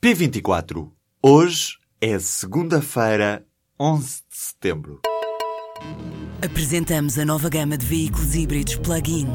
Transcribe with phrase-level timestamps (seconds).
[0.00, 0.88] P24.
[1.20, 3.44] Hoje é segunda-feira,
[3.80, 5.00] 11 de setembro.
[6.40, 9.26] Apresentamos a nova gama de veículos híbridos plug-in.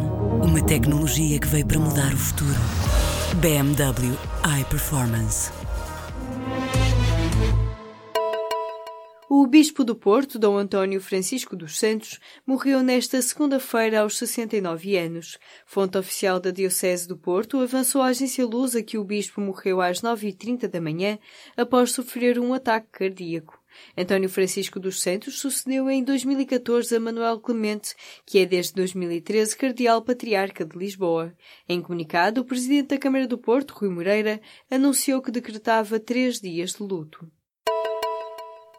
[0.42, 2.56] Uma tecnologia que veio para mudar o futuro.
[3.42, 4.18] BMW
[4.62, 5.52] iPerformance.
[9.36, 15.40] O Bispo do Porto, Dom António Francisco dos Santos, morreu nesta segunda-feira aos 69 anos.
[15.66, 20.02] Fonte oficial da Diocese do Porto avançou à agência Lusa que o Bispo morreu às
[20.02, 21.18] 9h30 da manhã
[21.58, 23.60] após sofrer um ataque cardíaco.
[23.98, 27.96] António Francisco dos Santos sucedeu em 2014 a Manuel Clemente,
[28.28, 31.34] que é desde 2013 Cardeal Patriarca de Lisboa.
[31.68, 34.40] Em comunicado, o Presidente da Câmara do Porto, Rui Moreira,
[34.70, 37.28] anunciou que decretava três dias de luto.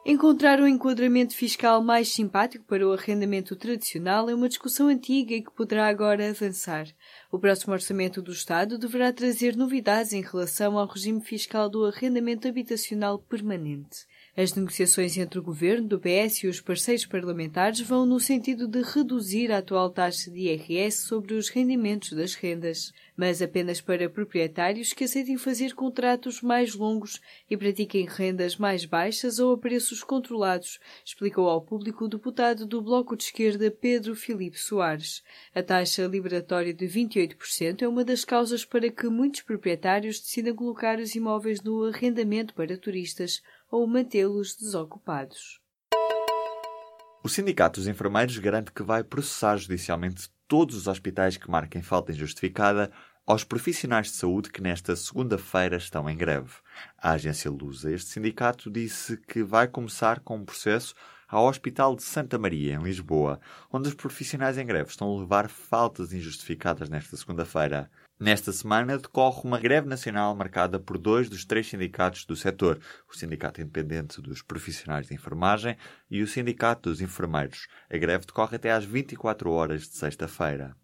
[0.06, 5.40] Encontrar um enquadramento fiscal mais simpático para o arrendamento tradicional é uma discussão antiga e
[5.40, 6.86] que poderá agora avançar.
[7.32, 12.46] O próximo orçamento do Estado deverá trazer novidades em relação ao regime fiscal do arrendamento
[12.46, 14.04] habitacional permanente.
[14.36, 18.82] As negociações entre o governo do PS e os parceiros parlamentares vão no sentido de
[18.82, 24.92] reduzir a atual taxa de IRS sobre os rendimentos das rendas, mas apenas para proprietários
[24.92, 30.80] que aceitem fazer contratos mais longos e pratiquem rendas mais baixas ou a preços controlados,
[31.04, 35.22] explicou ao público o deputado do Bloco de Esquerda Pedro Filipe Soares.
[35.54, 40.98] A taxa liberatória de 28% é uma das causas para que muitos proprietários decidam colocar
[40.98, 43.40] os imóveis no arrendamento para turistas
[43.74, 45.60] ou mantê-los desocupados.
[47.24, 52.12] O Sindicato dos Enfermeiros garante que vai processar judicialmente todos os hospitais que marquem falta
[52.12, 52.92] injustificada
[53.26, 56.52] aos profissionais de saúde que nesta segunda-feira estão em greve.
[56.96, 60.94] A agência Lusa, este sindicato, disse que vai começar com um processo
[61.28, 63.40] ao Hospital de Santa Maria, em Lisboa,
[63.72, 67.90] onde os profissionais em greve estão a levar faltas injustificadas nesta segunda-feira.
[68.18, 72.78] Nesta semana decorre uma greve nacional marcada por dois dos três sindicatos do setor,
[73.10, 75.76] o Sindicato Independente dos Profissionais de Enfermagem
[76.08, 77.66] e o Sindicato dos Enfermeiros.
[77.90, 80.76] A greve decorre até às 24 horas de sexta-feira.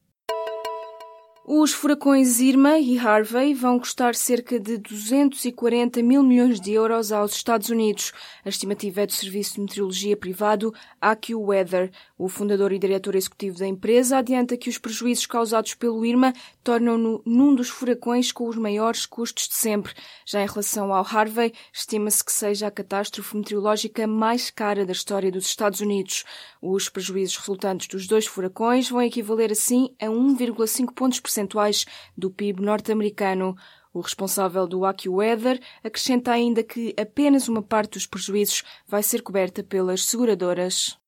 [1.46, 7.34] Os furacões Irma e Harvey vão custar cerca de 240 mil milhões de euros aos
[7.34, 8.12] Estados Unidos.
[8.44, 11.90] A estimativa é do serviço de meteorologia privado AccuWeather.
[12.18, 17.22] O fundador e diretor executivo da empresa adianta que os prejuízos causados pelo Irma tornam-no
[17.24, 19.94] num dos furacões com os maiores custos de sempre.
[20.26, 25.32] Já em relação ao Harvey, estima-se que seja a catástrofe meteorológica mais cara da história
[25.32, 26.22] dos Estados Unidos.
[26.60, 31.86] Os prejuízos resultantes dos dois furacões vão equivaler assim a 1,5 pontos percentuais
[32.16, 33.56] do PIB norte-americano.
[33.92, 39.62] O responsável do AccuWeather acrescenta ainda que apenas uma parte dos prejuízos vai ser coberta
[39.62, 40.99] pelas seguradoras.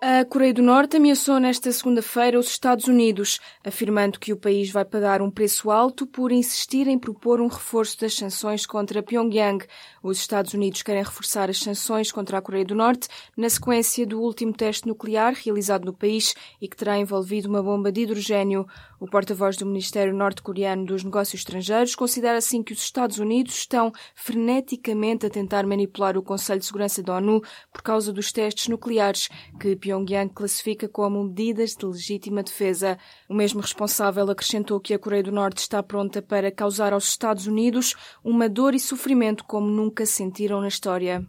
[0.00, 4.84] A Coreia do Norte ameaçou nesta segunda-feira os Estados Unidos, afirmando que o país vai
[4.84, 9.66] pagar um preço alto por insistir em propor um reforço das sanções contra Pyongyang.
[10.00, 14.20] Os Estados Unidos querem reforçar as sanções contra a Coreia do Norte na sequência do
[14.20, 18.68] último teste nuclear realizado no país e que terá envolvido uma bomba de hidrogênio.
[19.00, 23.92] O porta-voz do Ministério Norte-Coreano dos Negócios Estrangeiros considera assim que os Estados Unidos estão
[24.14, 27.42] freneticamente a tentar manipular o Conselho de Segurança da ONU
[27.72, 29.28] por causa dos testes nucleares
[29.58, 32.98] que Pyongyang classifica como medidas de legítima defesa.
[33.26, 37.46] O mesmo responsável acrescentou que a Coreia do Norte está pronta para causar aos Estados
[37.46, 41.26] Unidos uma dor e sofrimento como nunca sentiram na história.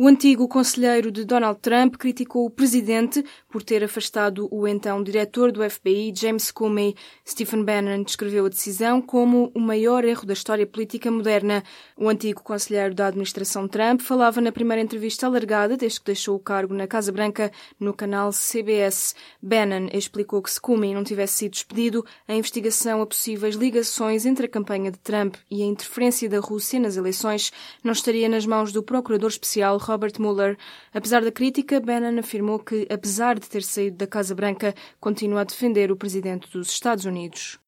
[0.00, 5.50] O antigo conselheiro de Donald Trump criticou o presidente por ter afastado o então diretor
[5.50, 6.94] do FBI, James Comey.
[7.26, 11.64] Stephen Bannon descreveu a decisão como o maior erro da história política moderna.
[11.96, 16.38] O antigo conselheiro da administração Trump falava na primeira entrevista alargada desde que deixou o
[16.38, 19.16] cargo na Casa Branca no canal CBS.
[19.42, 24.46] Bannon explicou que se Comey não tivesse sido despedido, a investigação a possíveis ligações entre
[24.46, 28.70] a campanha de Trump e a interferência da Rússia nas eleições não estaria nas mãos
[28.70, 30.56] do procurador especial Robert Mueller.
[30.92, 35.44] Apesar da crítica, Bannon afirmou que, apesar de ter saído da Casa Branca, continua a
[35.44, 37.58] defender o presidente dos Estados Unidos.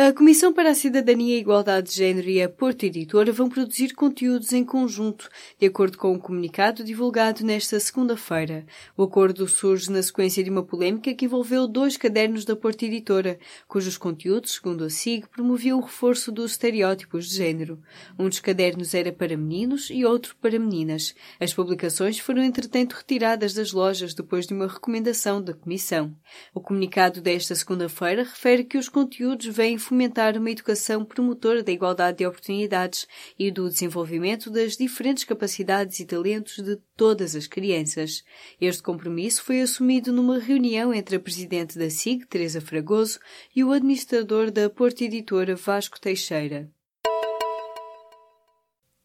[0.00, 3.94] A Comissão para a Cidadania e Igualdade de Gênero e a Porto Editora vão produzir
[3.94, 5.28] conteúdos em conjunto,
[5.58, 8.64] de acordo com o um comunicado divulgado nesta segunda-feira.
[8.96, 13.40] O acordo surge na sequência de uma polémica que envolveu dois cadernos da Porto Editora,
[13.66, 17.82] cujos conteúdos, segundo a SIG, promoviam o reforço dos estereótipos de género.
[18.16, 21.12] Um dos cadernos era para meninos e outro para meninas.
[21.40, 26.14] As publicações foram, entretanto, retiradas das lojas depois de uma recomendação da Comissão.
[26.54, 32.18] O comunicado desta segunda-feira refere que os conteúdos vêm fomentar uma educação promotora da igualdade
[32.18, 33.06] de oportunidades
[33.38, 38.22] e do desenvolvimento das diferentes capacidades e talentos de todas as crianças.
[38.60, 43.18] Este compromisso foi assumido numa reunião entre a presidente da SIG, Teresa Fragoso,
[43.56, 46.70] e o administrador da Porta Editora, Vasco Teixeira.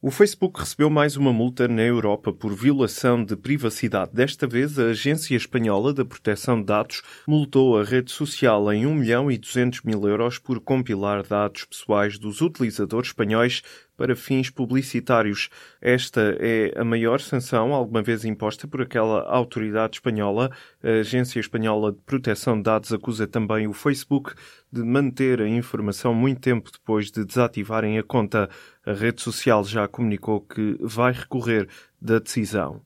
[0.06, 4.12] O Facebook recebeu mais uma multa na Europa por violação de privacidade.
[4.12, 8.96] Desta vez, a Agência Espanhola da Proteção de Dados multou a rede social em 1
[8.96, 13.62] milhão e 200 mil euros por compilar dados pessoais dos utilizadores espanhóis
[13.96, 15.50] para fins publicitários.
[15.80, 20.52] Esta é a maior sanção alguma vez imposta por aquela autoridade espanhola.
[20.84, 24.34] A Agência Espanhola de Proteção de Dados acusa também o Facebook
[24.74, 28.50] de manter a informação muito tempo depois de desativarem a conta.
[28.84, 31.70] A rede social já comunicou que vai recorrer
[32.02, 32.82] da decisão.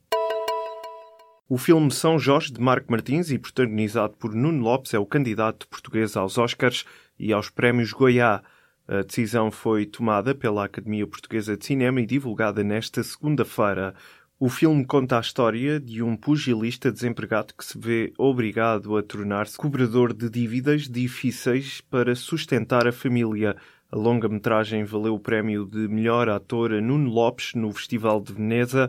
[1.48, 5.66] O filme São Jorge, de Marco Martins e protagonizado por Nuno Lopes, é o candidato
[5.66, 6.84] português aos Oscars
[7.18, 8.42] e aos prémios Goiá.
[8.86, 13.94] A decisão foi tomada pela Academia Portuguesa de Cinema e divulgada nesta segunda-feira.
[14.40, 19.58] O filme conta a história de um pugilista desempregado que se vê obrigado a tornar-se
[19.58, 23.56] cobrador de dívidas difíceis para sustentar a família.
[23.90, 28.88] A longa-metragem valeu o prémio de melhor ator a Nuno Lopes no Festival de Veneza.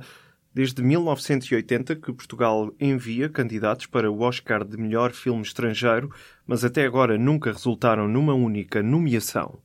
[0.53, 6.13] Desde 1980 que Portugal envia candidatos para o Oscar de melhor filme estrangeiro,
[6.45, 9.59] mas até agora nunca resultaram numa única nomeação.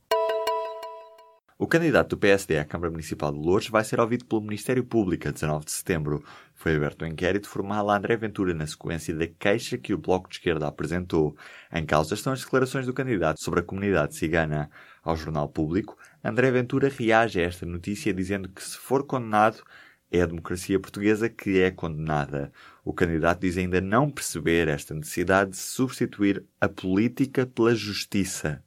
[1.57, 5.29] O candidato do PSD à Câmara Municipal de Lourdes vai ser ouvido pelo Ministério Público
[5.29, 6.21] a 19 de setembro.
[6.53, 10.27] Foi aberto um inquérito formal a André Ventura na sequência da queixa que o Bloco
[10.27, 11.33] de Esquerda apresentou.
[11.71, 14.69] Em causa estão as declarações do candidato sobre a comunidade cigana.
[15.01, 19.63] Ao Jornal Público, André Ventura reage a esta notícia dizendo que se for condenado,
[20.11, 22.51] é a democracia portuguesa que é condenada.
[22.83, 28.61] O candidato diz ainda não perceber esta necessidade de substituir a política pela justiça.